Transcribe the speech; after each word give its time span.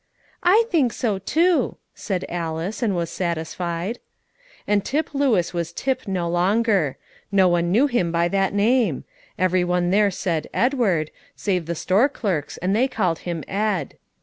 "I 0.41 0.63
think 0.71 0.93
so 0.93 1.19
too," 1.19 1.77
said 1.93 2.25
Alice, 2.27 2.81
and 2.81 2.95
was 2.95 3.11
satisfied. 3.11 3.99
And 4.65 4.83
Tip 4.83 5.13
Lewis 5.13 5.53
was 5.53 5.71
Tip 5.71 6.07
no 6.07 6.27
longer; 6.27 6.97
no 7.31 7.47
one 7.47 7.71
knew 7.71 7.85
him 7.85 8.11
by 8.11 8.27
that 8.29 8.51
name; 8.51 9.03
every 9.37 9.63
one 9.63 9.91
there 9.91 10.09
said 10.09 10.47
"Edward," 10.55 11.11
save 11.35 11.67
the 11.67 11.75
store 11.75 12.09
clerks, 12.09 12.57
and 12.57 12.75
they 12.75 12.87
called 12.87 13.19
him 13.19 13.43
"Ed." 13.47 13.99